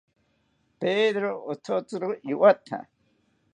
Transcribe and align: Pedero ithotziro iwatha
Pedero 0.79 1.31
ithotziro 1.53 2.09
iwatha 2.31 2.77